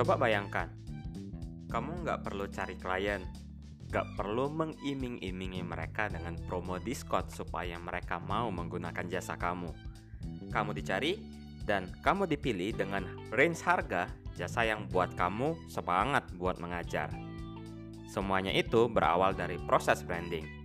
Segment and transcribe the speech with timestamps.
[0.00, 0.64] Coba bayangkan,
[1.68, 3.20] kamu nggak perlu cari klien,
[3.92, 9.68] nggak perlu mengiming-imingi mereka dengan promo diskon supaya mereka mau menggunakan jasa kamu.
[10.48, 11.20] Kamu dicari
[11.68, 14.08] dan kamu dipilih dengan range harga
[14.40, 17.12] jasa yang buat kamu semangat buat mengajar.
[18.08, 20.59] Semuanya itu berawal dari proses branding.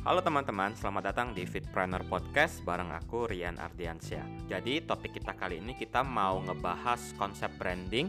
[0.00, 4.48] Halo teman-teman, selamat datang di Fitpreneur Podcast bareng aku Rian Ardiansyah.
[4.48, 8.08] Jadi topik kita kali ini kita mau ngebahas konsep branding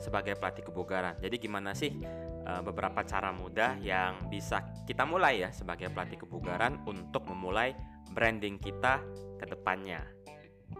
[0.00, 1.20] sebagai pelatih kebugaran.
[1.20, 1.92] Jadi gimana sih
[2.48, 7.76] uh, beberapa cara mudah yang bisa kita mulai ya sebagai pelatih kebugaran untuk memulai
[8.16, 9.04] branding kita
[9.36, 10.00] ke depannya.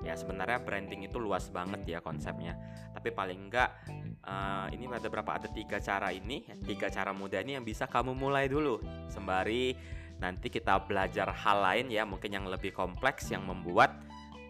[0.00, 2.56] Ya sebenarnya branding itu luas banget ya konsepnya.
[2.96, 3.84] Tapi paling enggak
[4.24, 8.16] uh, ini ada berapa ada tiga cara ini, tiga cara mudah ini yang bisa kamu
[8.16, 8.80] mulai dulu
[9.12, 13.94] sembari nanti kita belajar hal lain ya mungkin yang lebih kompleks yang membuat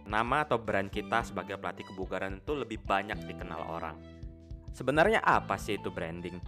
[0.09, 3.97] nama atau brand kita sebagai pelatih kebugaran itu lebih banyak dikenal orang.
[4.73, 6.41] Sebenarnya apa sih itu branding?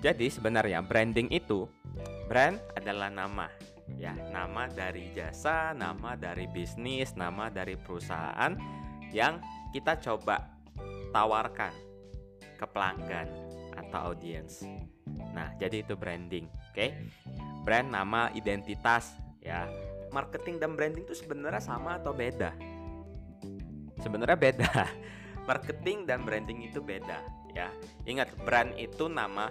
[0.00, 1.66] Jadi sebenarnya branding itu
[2.30, 3.50] brand adalah nama
[3.98, 8.54] ya, nama dari jasa, nama dari bisnis, nama dari perusahaan
[9.10, 9.42] yang
[9.74, 10.46] kita coba
[11.10, 11.74] tawarkan
[12.54, 13.49] ke pelanggan
[13.90, 14.62] atau audiens.
[15.34, 16.74] Nah, jadi itu branding, oke?
[16.78, 16.90] Okay?
[17.66, 19.68] brand, nama, identitas, ya.
[20.10, 22.54] Marketing dan branding itu sebenarnya sama atau beda?
[24.00, 24.70] Sebenarnya beda.
[25.50, 27.20] Marketing dan branding itu beda,
[27.52, 27.68] ya.
[28.06, 29.50] Ingat, brand itu nama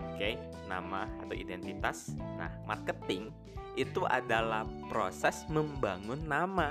[0.00, 0.34] Oke, okay,
[0.70, 2.14] nama atau identitas.
[2.38, 3.34] Nah, marketing
[3.74, 6.70] itu adalah proses membangun nama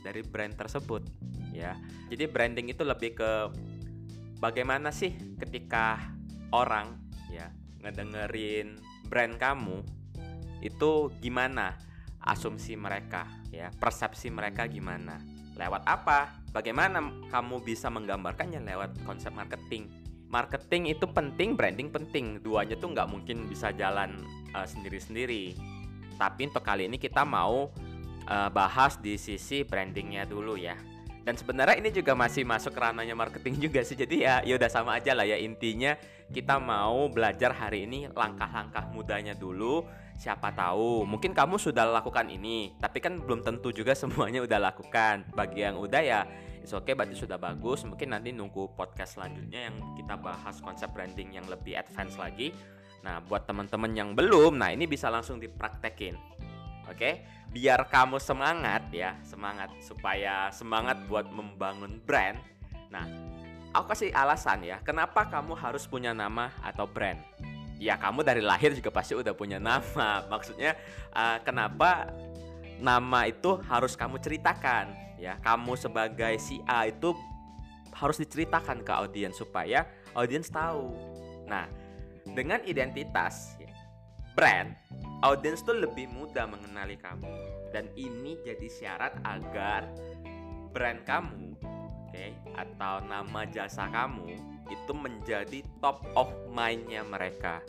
[0.00, 1.02] dari brand tersebut,
[1.50, 1.74] ya.
[2.06, 3.30] Jadi branding itu lebih ke
[4.40, 6.00] bagaimana sih ketika
[6.52, 7.00] orang
[7.32, 7.48] ya
[7.82, 8.76] ngedengerin
[9.08, 9.82] brand kamu
[10.64, 11.76] itu gimana
[12.26, 15.20] asumsi mereka ya persepsi mereka gimana?
[15.56, 16.36] Lewat apa?
[16.52, 17.00] Bagaimana
[17.32, 19.88] kamu bisa menggambarkannya lewat konsep marketing?
[20.28, 22.42] Marketing itu penting branding penting.
[22.44, 24.20] Duanya tuh nggak mungkin bisa jalan
[24.52, 25.56] uh, sendiri-sendiri.
[26.20, 27.72] Tapi untuk kali ini kita mau
[28.28, 30.76] uh, bahas di sisi brandingnya dulu ya
[31.26, 33.98] dan sebenarnya ini juga masih masuk ranahnya marketing juga sih.
[33.98, 35.34] Jadi ya ya udah sama aja lah ya.
[35.34, 35.98] Intinya
[36.30, 39.82] kita mau belajar hari ini langkah-langkah mudanya dulu.
[40.14, 45.26] Siapa tahu mungkin kamu sudah lakukan ini tapi kan belum tentu juga semuanya udah lakukan.
[45.34, 46.30] Bagi yang udah ya
[46.62, 47.82] oke okay berarti sudah bagus.
[47.82, 52.54] Mungkin nanti nunggu podcast selanjutnya yang kita bahas konsep branding yang lebih advance lagi.
[53.02, 56.14] Nah buat teman-teman yang belum nah ini bisa langsung dipraktekin
[56.86, 56.96] oke?
[56.96, 57.14] Okay?
[57.56, 62.36] biar kamu semangat ya semangat supaya semangat buat membangun brand.
[62.90, 63.08] Nah
[63.72, 64.76] aku kasih alasan ya?
[64.82, 67.16] Kenapa kamu harus punya nama atau brand?
[67.80, 70.20] Ya kamu dari lahir juga pasti udah punya nama.
[70.32, 70.76] Maksudnya
[71.16, 72.12] uh, kenapa
[72.76, 74.92] nama itu harus kamu ceritakan?
[75.16, 77.16] Ya kamu sebagai si A itu
[77.96, 80.92] harus diceritakan ke audiens supaya audiens tahu.
[81.48, 81.64] Nah
[82.36, 83.56] dengan identitas
[84.36, 84.76] brand
[85.24, 87.30] audiens tuh lebih mudah mengenali kamu
[87.72, 89.88] dan ini jadi syarat agar
[90.76, 94.36] brand kamu oke okay, atau nama jasa kamu
[94.68, 97.64] itu menjadi top of mindnya mereka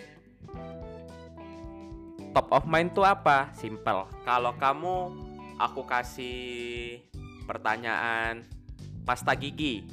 [2.36, 5.14] top of mind tuh apa simple kalau kamu
[5.56, 7.00] aku kasih
[7.48, 8.44] pertanyaan
[9.08, 9.88] pasta gigi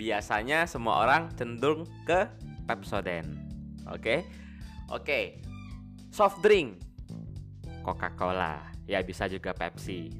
[0.00, 2.24] biasanya semua orang cenderung ke
[2.64, 3.28] Pepsodent
[3.84, 4.18] oke okay?
[4.88, 5.24] oke okay.
[6.08, 6.85] soft drink
[7.86, 10.10] Coca-Cola, ya bisa juga Pepsi.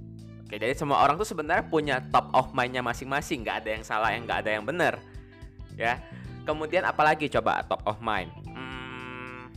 [0.46, 4.14] Oke, jadi semua orang tuh sebenarnya punya top of mind-nya masing-masing, nggak ada yang salah,
[4.14, 4.94] yang nggak ada yang benar.
[5.74, 5.98] Ya.
[6.46, 8.30] Kemudian apalagi coba top of mind?
[8.46, 9.50] Hmm,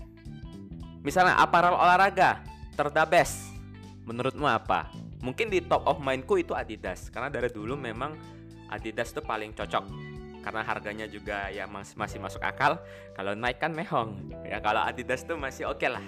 [1.06, 2.42] misalnya aparel olahraga
[2.74, 3.54] terdabes.
[4.10, 4.90] Menurutmu apa?
[5.22, 8.18] Mungkin di top of mindku itu Adidas, karena dari dulu memang
[8.74, 9.86] Adidas tuh paling cocok
[10.40, 12.82] karena harganya juga ya masih masuk akal.
[13.14, 14.34] Kalau naik kan mehong.
[14.42, 16.02] Ya kalau Adidas tuh masih oke okay lah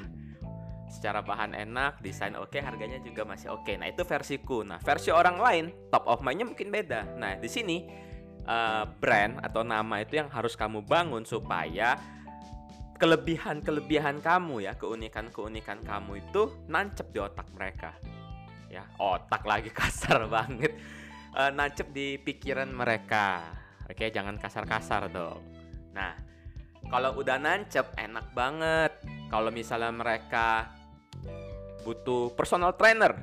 [0.92, 3.64] secara bahan enak, desain oke, okay, harganya juga masih oke.
[3.64, 3.76] Okay.
[3.80, 4.68] Nah, itu versiku.
[4.68, 7.16] Nah, versi orang lain, top of mind-nya mungkin beda.
[7.16, 7.88] Nah, di sini
[8.44, 11.96] uh, brand atau nama itu yang harus kamu bangun supaya
[13.00, 17.96] kelebihan-kelebihan kamu ya, keunikan-keunikan kamu itu nancep di otak mereka.
[18.68, 20.76] Ya, otak lagi kasar banget.
[21.32, 23.42] Uh, nancep di pikiran mereka.
[23.88, 25.40] Oke, jangan kasar-kasar dong.
[25.96, 26.16] Nah,
[26.92, 28.92] kalau udah nancep enak banget.
[29.32, 30.76] Kalau misalnya mereka
[31.82, 33.14] butuh personal trainer.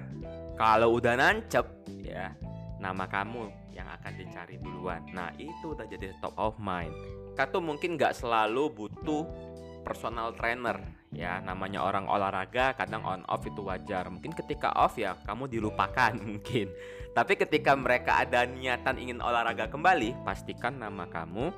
[0.58, 1.66] Kalau udah nancep
[2.02, 2.34] ya
[2.82, 5.06] nama kamu yang akan dicari duluan.
[5.14, 6.90] Nah itu udah jadi top of mind.
[7.38, 9.22] Katu mungkin nggak selalu butuh
[9.87, 15.16] personal trainer ya namanya orang olahraga kadang on off itu wajar mungkin ketika off ya
[15.25, 16.69] kamu dilupakan mungkin
[17.16, 21.49] tapi ketika mereka ada niatan ingin olahraga kembali pastikan nama kamu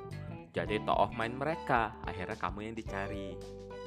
[0.55, 3.35] jadi top of mind mereka akhirnya kamu yang dicari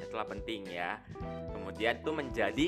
[0.05, 1.01] itulah penting ya
[1.49, 2.67] kemudian itu menjadi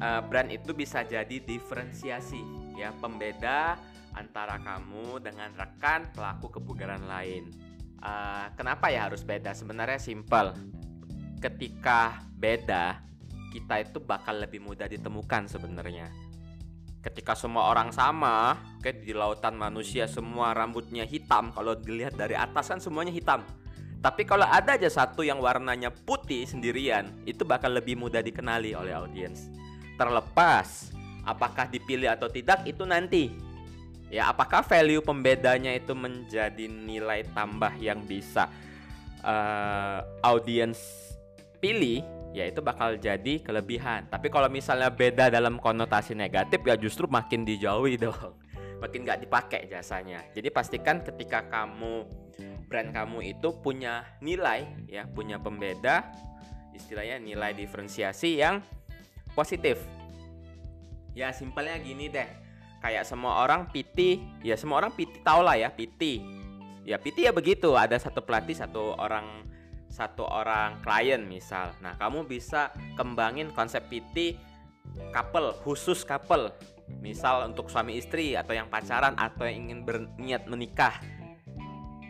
[0.00, 3.78] uh, brand itu bisa jadi diferensiasi ya pembeda
[4.14, 7.50] antara kamu dengan rekan pelaku kebugaran lain
[8.02, 10.54] uh, kenapa ya harus beda sebenarnya simple
[11.44, 13.04] ketika beda,
[13.52, 16.08] kita itu bakal lebih mudah ditemukan sebenarnya.
[17.04, 22.72] Ketika semua orang sama, kayak di lautan manusia semua rambutnya hitam, kalau dilihat dari atas
[22.72, 23.44] kan semuanya hitam.
[24.00, 28.96] Tapi kalau ada aja satu yang warnanya putih sendirian, itu bakal lebih mudah dikenali oleh
[28.96, 29.52] audiens.
[29.94, 30.92] Terlepas
[31.24, 33.32] apakah dipilih atau tidak itu nanti.
[34.12, 38.46] Ya, apakah value pembedanya itu menjadi nilai tambah yang bisa
[39.24, 40.78] uh, audiens
[41.58, 42.04] pilih
[42.34, 44.06] ya itu bakal jadi kelebihan.
[44.10, 48.38] Tapi kalau misalnya beda dalam konotasi negatif ya justru makin dijauhi dong.
[48.78, 50.20] Makin nggak dipakai jasanya.
[50.34, 52.04] Jadi pastikan ketika kamu
[52.68, 56.10] brand kamu itu punya nilai ya, punya pembeda
[56.74, 58.58] istilahnya nilai diferensiasi yang
[59.34, 59.82] positif.
[61.14, 62.26] Ya simpelnya gini deh.
[62.82, 66.20] Kayak semua orang PT, ya semua orang PT tau lah ya PT.
[66.84, 69.48] Ya PT ya begitu, ada satu pelatih, satu orang
[69.88, 71.70] satu orang klien misal.
[71.78, 74.36] Nah, kamu bisa kembangin konsep PT
[75.14, 76.50] couple, khusus couple.
[77.00, 81.00] Misal untuk suami istri atau yang pacaran atau yang ingin berniat menikah.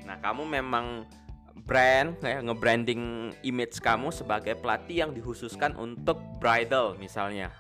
[0.09, 1.07] Nah, kamu memang
[1.55, 7.55] brand kayak nge-branding image kamu sebagai pelatih yang dikhususkan untuk bridal misalnya.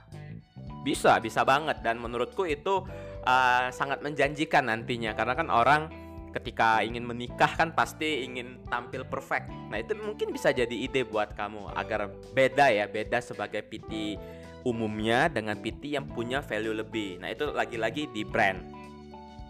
[0.84, 2.84] Bisa, bisa banget dan menurutku itu
[3.24, 5.88] uh, sangat menjanjikan nantinya karena kan orang
[6.34, 9.48] ketika ingin menikah kan pasti ingin tampil perfect.
[9.70, 14.18] Nah, itu mungkin bisa jadi ide buat kamu agar beda ya, beda sebagai PT
[14.66, 17.22] umumnya dengan PT yang punya value lebih.
[17.22, 18.58] Nah, itu lagi-lagi di brand.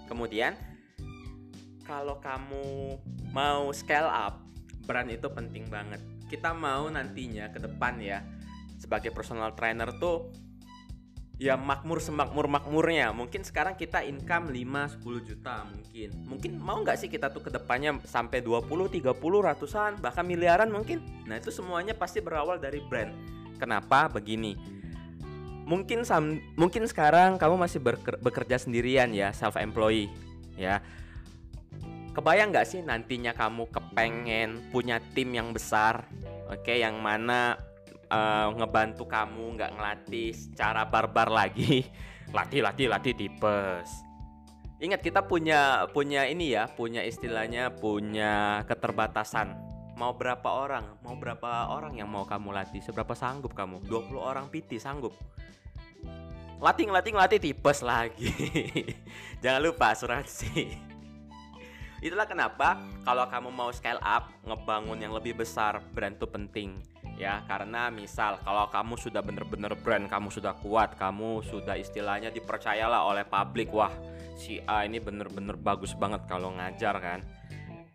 [0.05, 0.53] Kemudian
[1.85, 2.97] kalau kamu
[3.31, 4.41] mau scale up,
[4.89, 6.01] brand itu penting banget.
[6.27, 8.25] Kita mau nantinya ke depan ya
[8.81, 10.33] sebagai personal trainer tuh
[11.37, 13.13] ya makmur semakmur makmurnya.
[13.13, 16.11] Mungkin sekarang kita income 5 10 juta mungkin.
[16.25, 21.05] Mungkin mau nggak sih kita tuh ke depannya sampai 20 30 ratusan bahkan miliaran mungkin?
[21.29, 23.13] Nah itu semuanya pasti berawal dari brand.
[23.61, 24.09] Kenapa?
[24.09, 24.57] Begini.
[25.65, 27.81] Mungkin sam mungkin sekarang kamu masih
[28.21, 30.13] bekerja sendirian ya self employee
[30.61, 30.85] ya
[32.15, 36.07] kebayang nggak sih nantinya kamu kepengen punya tim yang besar?
[36.47, 37.59] Oke okay, yang mana
[38.09, 41.83] uh, ngebantu kamu nggak ngelatih secara barbar lagi?
[42.37, 43.91] Latih latih latih tipes.
[44.83, 49.55] Ingat kita punya punya ini ya punya istilahnya punya keterbatasan.
[49.95, 52.83] Mau berapa orang mau berapa orang yang mau kamu latih?
[52.83, 53.87] Seberapa sanggup kamu?
[53.87, 55.15] 20 orang PT sanggup.
[56.59, 58.35] Latih latih latih tipes lagi.
[59.45, 60.94] Jangan lupa asuransi
[62.05, 66.77] itulah kenapa kalau kamu mau scale up ngebangun yang lebih besar brand itu penting
[67.17, 67.41] ya.
[67.49, 73.25] Karena misal kalau kamu sudah bener-bener brand kamu sudah kuat kamu sudah istilahnya dipercayalah oleh
[73.25, 73.91] publik wah
[74.37, 77.25] si A ini bener-bener bagus banget kalau ngajar kan.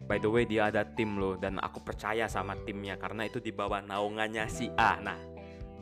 [0.10, 3.54] By the way dia ada tim loh dan aku percaya sama timnya karena itu di
[3.54, 4.98] bawah naungannya si A.
[4.98, 5.22] Nah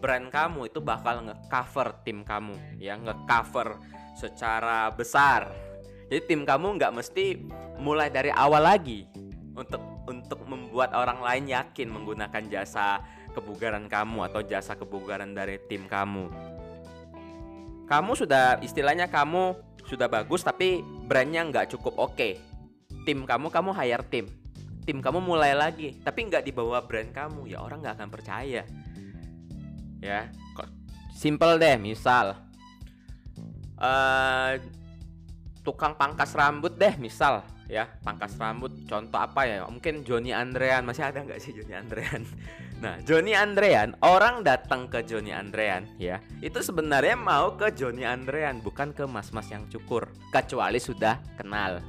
[0.03, 2.99] brand kamu itu bakal ngecover tim kamu ya.
[2.99, 3.79] Ngecover
[4.19, 5.66] secara besar
[6.07, 7.39] jadi tim kamu nggak mesti
[7.77, 9.07] mulai dari awal lagi
[9.53, 13.03] untuk untuk membuat orang lain yakin menggunakan jasa
[13.35, 16.31] kebugaran kamu atau jasa kebugaran dari tim kamu.
[17.87, 19.55] Kamu sudah istilahnya kamu
[19.87, 22.15] sudah bagus tapi brandnya nggak cukup oke.
[22.15, 22.33] Okay.
[23.03, 24.27] Tim kamu kamu hire tim,
[24.83, 28.63] tim kamu mulai lagi tapi nggak dibawa brand kamu ya orang nggak akan percaya.
[29.97, 30.29] Ya,
[31.17, 32.37] simple deh misal
[33.81, 34.51] uh,
[35.67, 41.03] tukang pangkas rambut deh misal ya pangkas rambut contoh apa ya mungkin Joni Andrean masih
[41.03, 42.23] ada nggak sih Joni Andrean
[42.77, 48.61] Nah, Joni Andrean, orang datang ke Joni Andrean ya, itu sebenarnya mau ke Joni Andrean,
[48.61, 51.81] bukan ke mas-mas yang cukur, kecuali sudah kenal.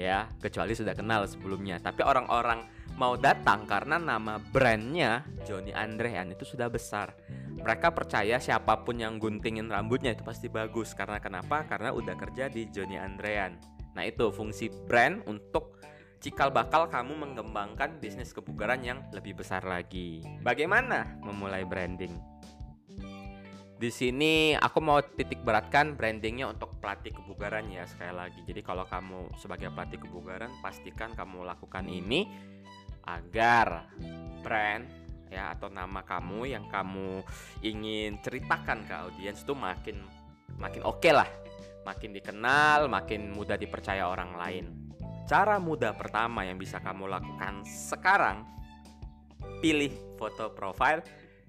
[0.00, 1.76] Ya, kecuali sudah kenal sebelumnya.
[1.84, 2.64] Tapi orang-orang
[2.96, 7.12] mau datang karena nama brandnya Joni Andrean itu sudah besar.
[7.60, 10.96] Mereka percaya siapa pun yang guntingin rambutnya itu pasti bagus.
[10.96, 11.68] Karena kenapa?
[11.68, 13.60] Karena udah kerja di Joni Andrean.
[13.92, 15.80] Nah, itu fungsi brand untuk
[16.20, 20.20] cikal bakal kamu mengembangkan bisnis kebugaran yang lebih besar lagi.
[20.44, 22.12] Bagaimana memulai branding?
[23.80, 28.44] Di sini aku mau titik beratkan brandingnya untuk pelatih kebugaran ya sekali lagi.
[28.44, 32.28] Jadi kalau kamu sebagai pelatih kebugaran pastikan kamu lakukan ini
[33.08, 33.88] agar
[34.44, 34.84] brand
[35.30, 37.22] ya atau nama kamu yang kamu
[37.62, 40.02] ingin ceritakan ke audiens itu makin
[40.58, 41.28] makin oke okay lah
[41.86, 44.64] makin dikenal makin mudah dipercaya orang lain
[45.30, 48.42] cara mudah pertama yang bisa kamu lakukan sekarang
[49.62, 51.00] pilih foto profile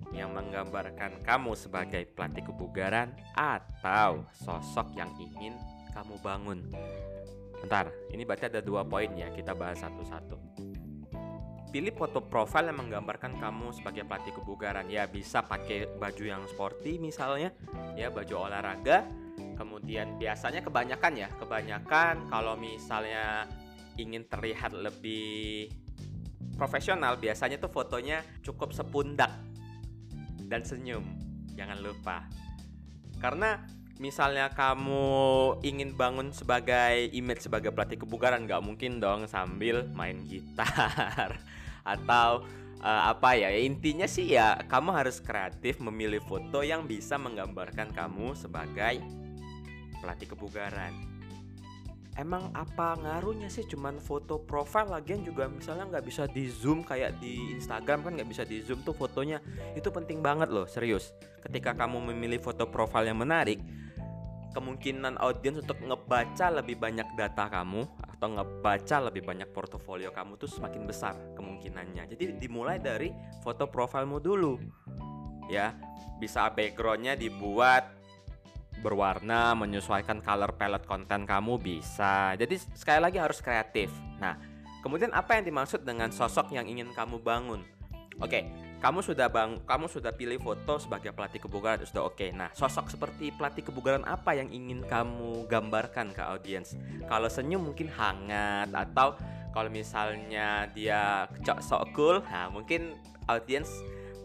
[0.09, 5.53] yang menggambarkan kamu sebagai pelatih kebugaran atau sosok yang ingin
[5.93, 6.59] kamu bangun.
[7.61, 10.70] Bentar, ini berarti ada dua poin ya, kita bahas satu-satu.
[11.71, 14.91] Pilih foto profil yang menggambarkan kamu sebagai pelatih kebugaran.
[14.91, 17.55] Ya, bisa pakai baju yang sporty misalnya,
[17.95, 19.07] ya baju olahraga.
[19.55, 23.47] Kemudian biasanya kebanyakan ya, kebanyakan kalau misalnya
[23.95, 25.71] ingin terlihat lebih
[26.59, 29.31] profesional, biasanya tuh fotonya cukup sepundak
[30.51, 31.07] dan senyum.
[31.55, 32.27] Jangan lupa.
[33.23, 33.63] Karena
[34.01, 35.07] misalnya kamu
[35.61, 41.37] ingin bangun sebagai image sebagai pelatih kebugaran nggak mungkin dong sambil main gitar
[41.85, 42.45] atau
[42.81, 48.33] uh, apa ya intinya sih ya kamu harus kreatif memilih foto yang bisa menggambarkan kamu
[48.33, 49.01] sebagai
[50.01, 51.11] pelatih kebugaran.
[52.19, 54.91] Emang apa ngaruhnya sih cuman foto profile?
[54.91, 58.83] Lagian juga misalnya nggak bisa di zoom kayak di Instagram kan nggak bisa di zoom
[58.83, 59.39] tuh fotonya.
[59.79, 61.15] Itu penting banget loh serius.
[61.39, 63.63] Ketika kamu memilih foto profile yang menarik
[64.51, 67.87] kemungkinan audiens untuk ngebaca lebih banyak data kamu
[68.21, 73.09] atau ngebaca lebih banyak portofolio kamu tuh semakin besar kemungkinannya jadi dimulai dari
[73.41, 74.61] foto profilmu dulu
[75.49, 75.73] ya
[76.21, 77.97] bisa backgroundnya dibuat
[78.81, 82.33] berwarna, menyesuaikan color palette konten kamu bisa.
[82.33, 83.93] Jadi sekali lagi harus kreatif.
[84.17, 84.35] Nah,
[84.81, 87.61] kemudian apa yang dimaksud dengan sosok yang ingin kamu bangun?
[88.19, 88.47] Oke,
[88.81, 92.33] kamu sudah bang, kamu sudah pilih foto sebagai pelatih kebugaran sudah oke.
[92.33, 96.73] Nah, sosok seperti pelatih kebugaran apa yang ingin kamu gambarkan ke audiens?
[97.05, 99.13] Kalau senyum mungkin hangat atau
[99.53, 101.29] kalau misalnya dia
[101.61, 102.97] sok cool, nah mungkin
[103.29, 103.69] audiens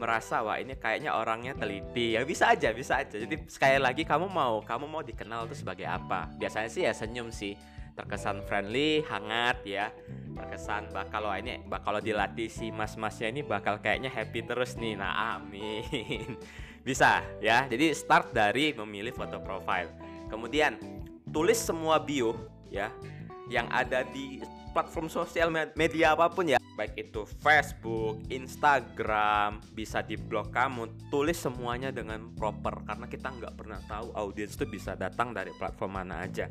[0.01, 2.17] merasa wah ini kayaknya orangnya teliti.
[2.17, 3.13] Ya bisa aja bisa aja.
[3.21, 6.33] Jadi sekali lagi kamu mau kamu mau dikenal tuh sebagai apa?
[6.41, 7.57] Biasanya sih ya senyum sih.
[7.97, 9.89] Terkesan friendly hangat ya
[10.37, 14.95] terkesan bakal wah ini bakal dilatih si mas-masnya ini bakal kayaknya happy terus nih.
[14.95, 16.37] Nah amin.
[16.87, 17.65] Bisa ya.
[17.67, 19.91] Jadi start dari memilih foto profile.
[20.29, 20.77] Kemudian
[21.33, 22.37] tulis semua bio
[22.69, 22.93] ya
[23.51, 24.43] yang ada di
[24.77, 26.61] platform sosial media apa pun ya.
[26.77, 32.85] Baik itu Facebook, Instagram, bisa di blog kamu, tulis semuanya dengan proper.
[32.85, 36.45] Karena kita nggak pernah tahu audiens itu bisa datang dari platform mana aja.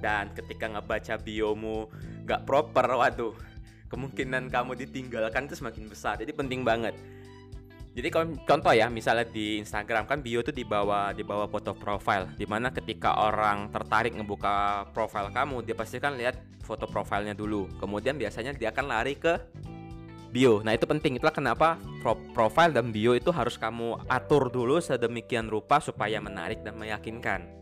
[0.00, 1.86] Dan ketika ngebaca biomu
[2.24, 3.36] nggak proper, waduh,
[3.92, 6.16] kemungkinan kamu ditinggalkan itu semakin besar.
[6.16, 6.96] Jadi penting banget.
[7.90, 8.06] Jadi
[8.46, 12.46] contoh ya, misalnya di Instagram kan bio itu di bawah di bawah foto profile, di
[12.46, 17.66] mana ketika orang tertarik ngebuka profile kamu, dia pasti kan lihat foto profilnya dulu.
[17.82, 19.42] Kemudian biasanya dia akan lari ke
[20.30, 20.62] bio.
[20.62, 21.18] Nah itu penting.
[21.18, 26.62] Itulah kenapa pro profile dan bio itu harus kamu atur dulu sedemikian rupa supaya menarik
[26.62, 27.59] dan meyakinkan.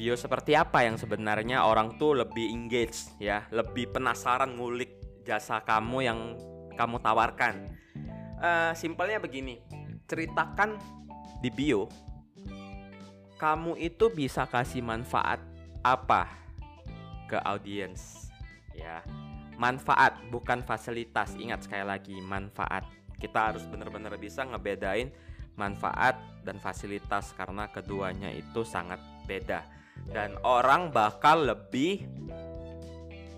[0.00, 4.96] Bio seperti apa yang sebenarnya orang tuh lebih engage ya, lebih penasaran ngulik
[5.28, 6.40] jasa kamu yang
[6.72, 7.68] kamu tawarkan.
[8.40, 9.60] Uh, simpelnya begini.
[10.08, 10.80] Ceritakan
[11.44, 11.84] di bio
[13.36, 15.36] kamu itu bisa kasih manfaat
[15.84, 16.32] apa
[17.28, 18.32] ke audiens
[18.72, 19.04] ya?
[19.60, 21.36] Manfaat bukan fasilitas.
[21.36, 22.88] Ingat sekali lagi manfaat.
[23.20, 25.12] Kita harus benar-benar bisa ngebedain
[25.60, 28.96] manfaat dan fasilitas karena keduanya itu sangat
[29.28, 32.08] beda dan orang bakal lebih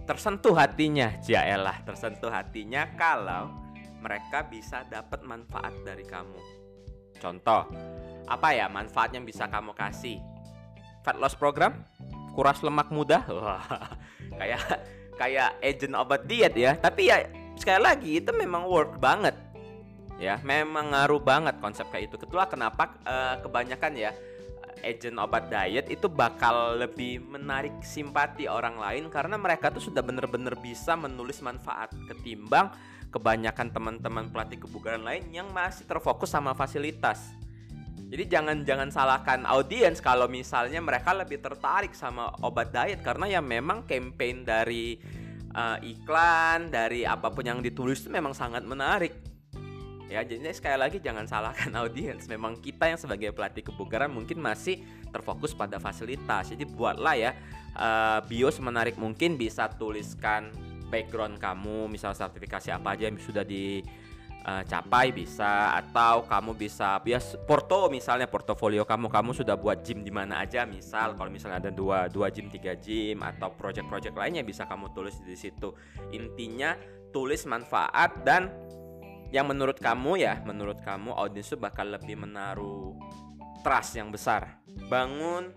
[0.07, 3.63] tersentuh hatinya jaelah tersentuh hatinya kalau
[4.03, 6.43] mereka bisa dapat manfaat dari kamu.
[7.23, 7.71] Contoh,
[8.27, 10.19] apa ya manfaat yang bisa kamu kasih?
[11.07, 11.87] Fat loss program?
[12.35, 13.23] Kuras lemak mudah?
[13.39, 13.63] Wah,
[14.43, 14.63] kayak
[15.15, 16.75] kayak agent obat diet ya.
[16.75, 17.23] Tapi ya
[17.55, 19.39] sekali lagi itu memang work banget.
[20.19, 22.17] Ya, memang ngaruh banget konsep kayak itu.
[22.19, 24.11] Ketua kenapa uh, kebanyakan ya
[24.83, 30.55] agent obat diet itu bakal lebih menarik simpati orang lain karena mereka tuh sudah bener-bener
[30.59, 32.69] bisa menulis manfaat ketimbang
[33.13, 37.33] kebanyakan teman-teman pelatih kebugaran lain yang masih terfokus sama fasilitas.
[38.13, 43.41] Jadi jangan jangan salahkan audiens kalau misalnya mereka lebih tertarik sama obat diet karena ya
[43.41, 45.01] memang campaign dari
[45.57, 49.32] uh, iklan dari apa pun yang ditulis itu memang sangat menarik.
[50.13, 52.29] Ya, jadi sekali lagi jangan salahkan audiens.
[52.29, 56.53] Memang kita yang sebagai pelatih kebugaran mungkin masih terfokus pada fasilitas.
[56.53, 57.33] Jadi buatlah ya
[57.73, 60.53] uh, bio semenarik mungkin bisa tuliskan
[60.93, 67.17] background kamu, misal sertifikasi apa aja yang sudah dicapai uh, bisa atau kamu bisa ya
[67.49, 71.73] porto misalnya portofolio kamu kamu sudah buat gym di mana aja misal kalau misalnya ada
[71.73, 75.73] dua dua gym tiga gym atau project-project lainnya bisa kamu tulis di situ
[76.13, 76.77] intinya
[77.09, 78.53] tulis manfaat dan
[79.33, 82.93] yang menurut kamu ya menurut kamu audiens itu bakal lebih menaruh
[83.65, 84.61] trust yang besar?
[84.93, 85.57] Bangun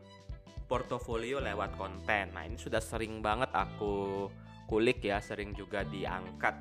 [0.65, 2.31] portofolio lewat konten.
[2.31, 4.31] Nah ini sudah sering banget aku
[4.65, 6.55] kulik ya sering juga diangkat.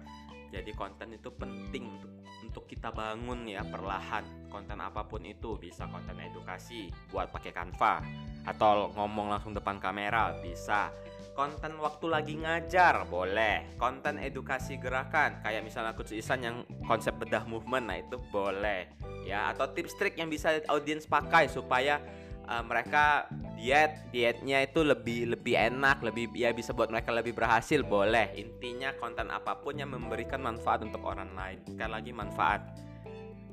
[0.50, 2.12] Jadi konten itu penting untuk
[2.44, 4.50] untuk kita bangun ya perlahan.
[4.50, 8.02] Konten apa pun itu bisa konten edukasi buat pakai Canva
[8.44, 10.92] atau ngomong langsung depan kamera bisa
[11.35, 13.75] konten waktu lagi ngajar boleh.
[13.76, 18.88] Konten edukasi gerakan kayak misalnya Coach Isan yang konsep bedah movement nah itu boleh.
[19.26, 21.99] Ya atau tips trik yang bisa audiens pakai supaya
[22.47, 23.26] uh, mereka
[23.59, 28.33] diet dietnya itu lebih lebih enak lebih ya bisa buat mereka lebih berhasil boleh.
[28.38, 31.59] Intinya konten apa pun yang memberikan manfaat untuk orang lain.
[31.67, 32.62] Sekali lagi manfaat.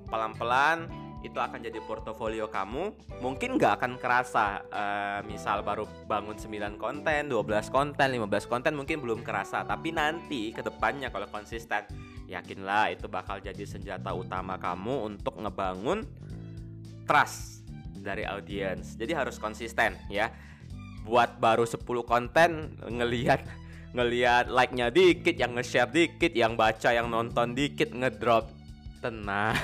[0.07, 6.81] Pelan-pelan itu akan jadi portofolio kamu mungkin nggak akan kerasa uh, misal baru bangun 9
[6.81, 11.85] konten 12 konten 15 konten mungkin belum kerasa tapi nanti ke depannya kalau konsisten
[12.25, 16.01] yakinlah itu bakal jadi senjata utama kamu untuk ngebangun
[17.05, 17.61] trust
[18.01, 20.33] dari audiens jadi harus konsisten ya.
[21.01, 23.41] Buat baru 10 konten ngelihat
[23.91, 28.53] ngelihat like-nya dikit yang nge-share dikit yang baca yang nonton dikit ngedrop.
[29.01, 29.57] Tenang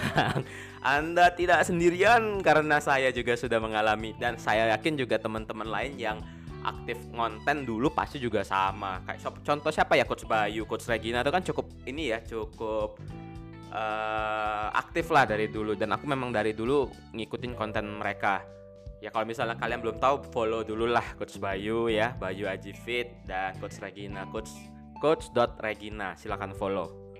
[0.87, 6.23] anda tidak sendirian karena saya juga sudah mengalami dan saya yakin juga teman-teman lain yang
[6.63, 9.03] aktif konten dulu pasti juga sama.
[9.03, 13.03] Kayak contoh siapa ya Coach Bayu, Coach Regina itu kan cukup ini ya, cukup
[13.75, 18.47] uh, aktif lah dari dulu dan aku memang dari dulu ngikutin konten mereka.
[19.03, 23.27] Ya kalau misalnya kalian belum tahu follow dulu lah Coach Bayu ya, Bayu Aji Fit
[23.27, 24.55] dan Coach Regina, Coach
[25.03, 27.11] Coach Regina, silakan follow.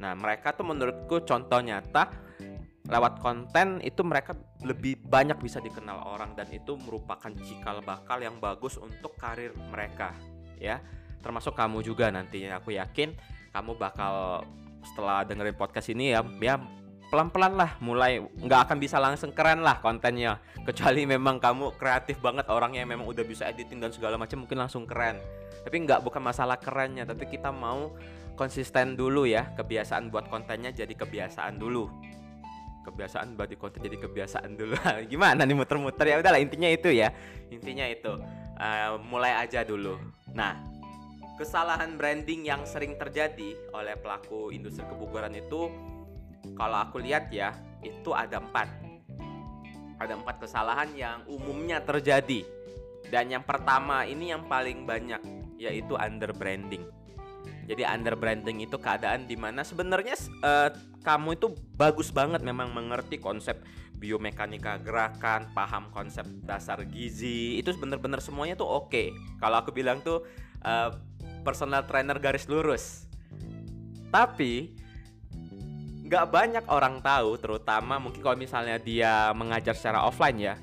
[0.00, 2.31] Nah mereka tuh menurutku contoh nyata
[2.82, 4.34] lewat konten itu mereka
[4.66, 10.10] lebih banyak bisa dikenal orang dan itu merupakan cikal bakal yang bagus untuk karir mereka
[10.58, 10.82] ya.
[11.22, 13.14] Termasuk kamu juga nantinya aku yakin
[13.54, 14.42] kamu bakal
[14.82, 16.58] setelah dengerin podcast ini ya ya
[17.06, 20.42] pelan-pelan lah mulai nggak akan bisa langsung keren lah kontennya.
[20.66, 24.58] Kecuali memang kamu kreatif banget orangnya yang memang udah bisa editing dan segala macam mungkin
[24.58, 25.22] langsung keren.
[25.62, 27.94] Tapi nggak bukan masalah kerennya tapi kita mau
[28.34, 31.86] konsisten dulu ya kebiasaan buat kontennya jadi kebiasaan dulu
[32.82, 34.74] kebiasaan body content jadi kebiasaan dulu.
[35.12, 36.06] Gimana nih muter-muter?
[36.10, 37.14] Ya udahlah intinya itu ya.
[37.48, 38.12] Intinya itu.
[38.58, 39.98] Uh, mulai aja dulu.
[40.34, 40.58] Nah
[41.40, 45.72] kesalahan branding yang sering terjadi oleh pelaku industri kebugaran itu
[46.54, 48.68] kalau aku lihat ya itu ada empat.
[49.98, 52.42] Ada empat kesalahan yang umumnya terjadi.
[53.06, 55.20] Dan yang pertama ini yang paling banyak
[55.58, 56.82] yaitu under branding
[57.66, 60.70] jadi under branding itu keadaan di mana sebenarnya uh,
[61.02, 63.58] kamu itu bagus banget memang mengerti konsep
[64.02, 68.90] biomekanika gerakan, paham konsep dasar gizi, itu bener-bener semuanya tuh oke.
[68.90, 69.14] Okay.
[69.38, 70.26] Kalau aku bilang tuh
[70.66, 70.90] uh,
[71.46, 73.06] personal trainer garis lurus.
[74.10, 74.74] Tapi
[76.10, 80.54] nggak banyak orang tahu, terutama mungkin kalau misalnya dia mengajar secara offline ya,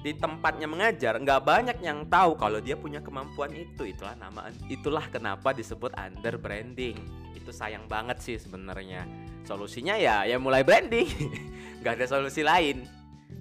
[0.00, 3.84] di tempatnya mengajar nggak banyak yang tahu kalau dia punya kemampuan itu.
[3.84, 6.96] Itulah nama itulah kenapa disebut under branding.
[7.36, 9.04] Itu sayang banget sih sebenarnya.
[9.44, 11.08] Solusinya ya ya mulai branding.
[11.84, 12.88] Nggak ada solusi lain.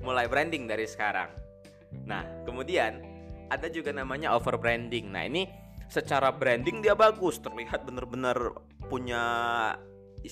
[0.03, 1.31] Mulai branding dari sekarang.
[2.03, 2.99] Nah kemudian
[3.47, 5.15] ada juga namanya over branding.
[5.15, 5.47] Nah ini
[5.87, 7.39] secara branding dia bagus.
[7.39, 8.35] Terlihat bener-bener
[8.91, 9.23] punya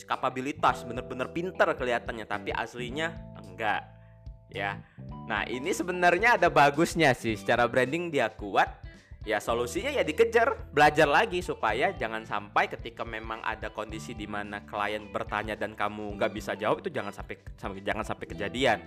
[0.04, 2.28] kapabilitas bener-bener pinter kelihatannya.
[2.28, 3.97] Tapi aslinya enggak
[4.52, 4.80] ya.
[5.28, 7.36] Nah, ini sebenarnya ada bagusnya sih.
[7.36, 8.80] Secara branding dia kuat,
[9.28, 14.64] ya solusinya ya dikejar, belajar lagi supaya jangan sampai ketika memang ada kondisi di mana
[14.64, 18.80] klien bertanya dan kamu nggak bisa jawab itu jangan sampai, sampai jangan sampai kejadian.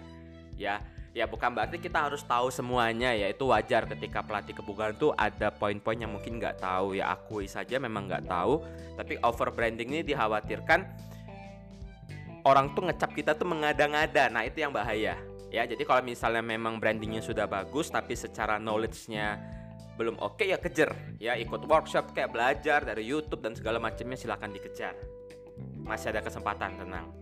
[0.56, 0.80] Ya,
[1.12, 3.28] ya bukan berarti kita harus tahu semuanya ya.
[3.28, 6.96] Itu wajar ketika pelatih kebugaran tuh ada poin-poin yang mungkin nggak tahu.
[6.96, 8.64] Ya akui saja memang nggak tahu.
[8.96, 10.88] Tapi over branding ini dikhawatirkan
[12.48, 14.32] orang tuh ngecap kita tuh mengada-ngada.
[14.32, 19.58] Nah itu yang bahaya ya jadi kalau misalnya memang brandingnya sudah bagus tapi secara knowledge-nya
[20.00, 20.96] belum oke okay, ya kejar.
[21.20, 24.96] Ya ikut workshop kayak belajar dari YouTube dan segala macamnya silahkan dikejar.
[25.84, 27.12] Masih ada kesempatan tenang.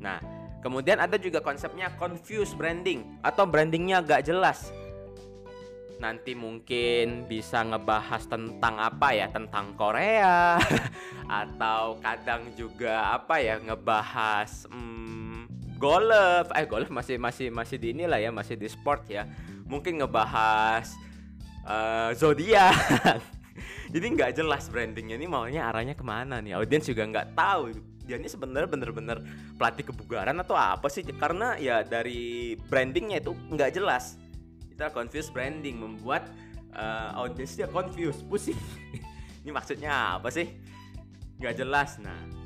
[0.00, 0.16] Nah
[0.64, 4.72] kemudian ada juga konsepnya confuse branding atau brandingnya gak jelas.
[6.00, 9.28] Nanti mungkin bisa ngebahas tentang apa ya?
[9.32, 10.60] Tentang Korea.
[11.44, 13.56] Atau kadang juga apa ya?
[13.56, 15.25] Ngebahas hmm,
[15.78, 16.46] golf.
[16.52, 19.28] Eh golf masih masih masih di inilah ya masih di sport ya.
[19.68, 20.92] Mungkin ngebahas
[21.64, 22.74] uh, zodiak.
[23.94, 25.16] Jadi nggak jelas brandingnya.
[25.16, 26.58] Ini maunya arahnya ke mana nih?
[26.58, 27.72] Audiens juga nggak tahu.
[28.06, 29.18] Dia ini sebenarnya bener-bener
[29.58, 31.02] pelatih kebugaran atau apa sih?
[31.02, 34.18] Karena ya dari brandingnya itu nggak jelas.
[34.70, 36.28] Kita confuse branding membuat
[36.76, 38.58] uh, audiensnya confuse pusing.
[39.42, 40.46] Ini maksudnya apa sih?
[41.40, 41.98] Nggak jelas.
[41.98, 42.36] Nah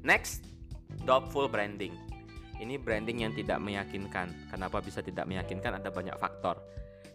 [0.00, 0.48] Next,
[1.04, 1.92] doubtful branding.
[2.60, 4.52] Ini branding yang tidak meyakinkan.
[4.52, 5.80] Kenapa bisa tidak meyakinkan?
[5.80, 6.60] Ada banyak faktor.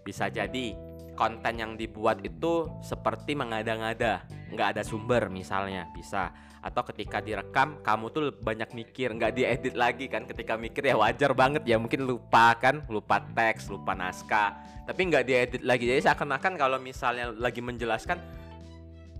[0.01, 0.73] Bisa jadi
[1.13, 6.33] konten yang dibuat itu seperti mengada-ngada, nggak ada sumber misalnya, bisa.
[6.65, 10.25] Atau ketika direkam, kamu tuh banyak mikir, nggak diedit lagi kan?
[10.25, 14.57] Ketika mikir ya wajar banget ya, mungkin lupa kan, lupa teks, lupa naskah,
[14.89, 15.85] tapi nggak diedit lagi.
[15.85, 18.17] Jadi seakan-akan kalau misalnya lagi menjelaskan,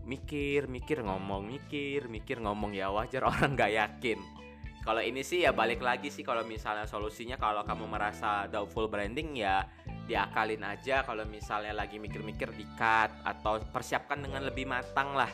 [0.09, 4.44] mikir, mikir ngomong, mikir, mikir ngomong ya wajar orang nggak yakin
[4.85, 9.33] kalau ini sih ya balik lagi sih kalau misalnya solusinya kalau kamu merasa doubtful branding
[9.33, 9.65] ya
[10.05, 11.01] diakalin aja.
[11.01, 15.29] Kalau misalnya lagi mikir-mikir di cut atau persiapkan dengan lebih matang lah.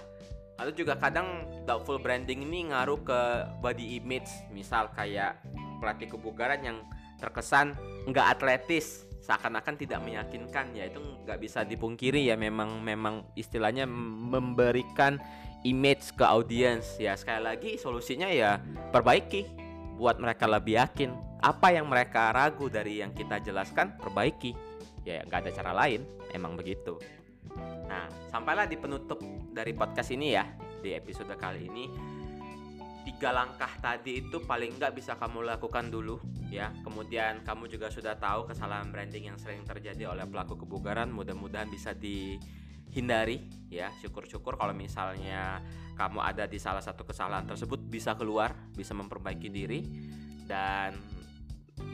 [0.55, 3.19] Atau juga kadang doubtful branding ini ngaruh ke
[3.59, 4.31] body image.
[4.55, 5.43] Misal kayak
[5.83, 6.77] pelatih kebugaran yang
[7.19, 7.75] terkesan
[8.07, 10.71] nggak atletis seakan-akan tidak meyakinkan.
[10.71, 15.19] Ya itu nggak bisa dipungkiri ya memang memang istilahnya memberikan
[15.63, 16.97] image ke audiens.
[16.97, 19.45] Ya sekali lagi solusinya ya perbaiki
[19.97, 21.13] buat mereka lebih yakin.
[21.41, 24.53] Apa yang mereka ragu dari yang kita jelaskan perbaiki.
[25.05, 26.05] Ya nggak ada cara lain.
[26.33, 26.97] Emang begitu.
[27.89, 29.19] Nah sampailah di penutup
[29.51, 30.45] dari podcast ini ya
[30.81, 31.85] di episode kali ini.
[33.01, 36.21] Tiga langkah tadi itu paling nggak bisa kamu lakukan dulu
[36.53, 36.69] ya.
[36.85, 41.09] Kemudian kamu juga sudah tahu kesalahan branding yang sering terjadi oleh pelaku kebugaran.
[41.09, 42.37] Mudah-mudahan bisa di
[42.91, 43.89] hindari ya.
[43.99, 45.63] Syukur-syukur kalau misalnya
[45.95, 49.79] kamu ada di salah satu kesalahan tersebut bisa keluar bisa memperbaiki diri.
[50.45, 50.99] Dan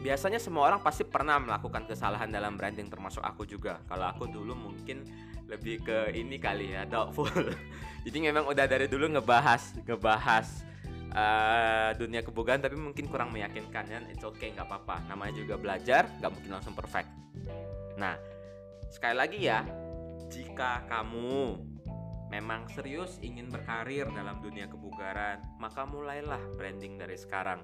[0.01, 3.81] biasanya semua orang pasti pernah melakukan kesalahan dalam branding termasuk aku juga.
[3.85, 5.05] Kalau aku dulu mungkin
[5.47, 7.29] lebih ke ini kali ya doubtful.
[8.05, 10.47] Jadi memang udah dari dulu ngebahas ngebahas
[11.15, 15.07] uh, dunia kebugaran tapi mungkin kurang meyakinkan dan it's okay nggak apa-apa.
[15.07, 17.07] Namanya juga belajar nggak mungkin langsung perfect.
[17.95, 18.15] Nah
[18.91, 19.63] sekali lagi ya
[20.27, 21.63] jika kamu
[22.27, 27.63] memang serius ingin berkarir dalam dunia kebugaran, maka mulailah branding dari sekarang.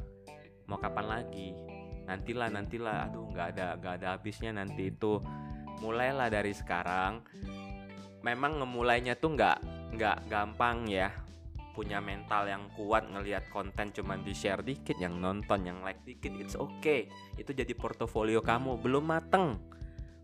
[0.71, 1.51] Mau kapan lagi?
[2.07, 3.11] Nantilah, nantilah.
[3.11, 5.19] Aduh, nggak ada, nggak ada habisnya nanti itu.
[5.83, 7.23] Mulailah dari sekarang.
[8.23, 9.57] Memang ngemulainya tuh nggak,
[9.99, 11.11] nggak gampang ya.
[11.73, 16.31] Punya mental yang kuat ngelihat konten cuman di share dikit, yang nonton, yang like dikit,
[16.39, 17.11] it's okay.
[17.35, 19.59] Itu jadi portofolio kamu belum mateng.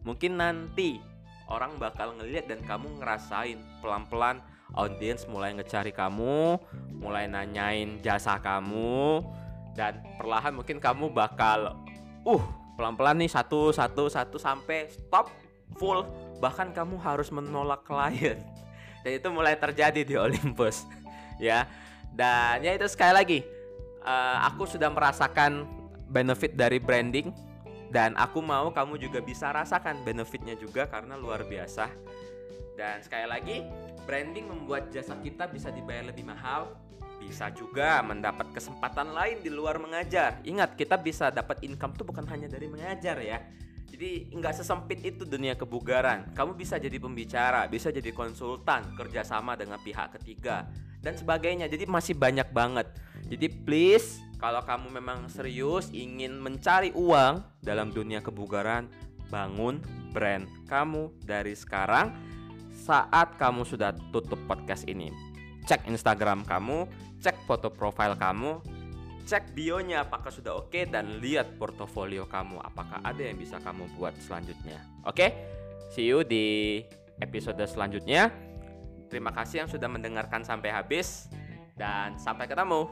[0.08, 1.02] Mungkin nanti
[1.50, 3.58] orang bakal ngeliat dan kamu ngerasain.
[3.82, 4.40] Pelan-pelan
[4.78, 6.62] audiens mulai ngecari kamu,
[7.02, 9.26] mulai nanyain jasa kamu
[9.74, 11.78] dan perlahan mungkin kamu bakal
[12.26, 12.44] uh
[12.78, 15.34] pelan-pelan nih satu satu satu sampai stop
[15.76, 16.06] full.
[16.40, 18.40] Bahkan kamu harus menolak klien.
[19.04, 20.84] Dan itu mulai terjadi di Olympus
[21.42, 21.68] ya.
[22.12, 23.40] Dan ya itu sekali lagi
[24.04, 25.64] uh, aku sudah merasakan
[26.10, 27.49] benefit dari branding
[27.89, 31.89] dan aku mau kamu juga bisa rasakan benefitnya juga karena luar biasa.
[32.78, 33.58] Dan sekali lagi,
[34.08, 36.71] branding membuat jasa kita bisa dibayar lebih mahal,
[37.19, 40.39] bisa juga mendapat kesempatan lain di luar mengajar.
[40.47, 43.43] Ingat, kita bisa dapat income tuh bukan hanya dari mengajar ya.
[43.89, 46.32] Jadi nggak sesempit itu dunia kebugaran.
[46.32, 51.68] Kamu bisa jadi pembicara, bisa jadi konsultan, kerjasama dengan pihak ketiga, dan sebagainya.
[51.72, 52.88] Jadi masih banyak banget.
[53.28, 58.88] Jadi please kalau kamu memang serius ingin mencari uang dalam dunia kebugaran,
[59.28, 59.84] bangun
[60.16, 62.16] brand kamu dari sekarang
[62.72, 65.12] saat kamu sudah tutup podcast ini.
[65.68, 66.88] Cek Instagram kamu,
[67.20, 68.64] cek foto profile kamu,
[69.28, 73.86] cek bionya apakah sudah oke okay, dan lihat portofolio kamu apakah ada yang bisa kamu
[74.00, 74.82] buat selanjutnya.
[75.06, 75.20] Oke?
[75.20, 75.30] Okay?
[75.92, 76.82] See you di
[77.20, 78.49] episode selanjutnya.
[79.10, 81.28] Terima kasih yang sudah mendengarkan sampai habis
[81.74, 82.86] dan sampai ketemu.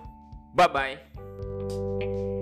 [0.58, 2.37] Bye bye.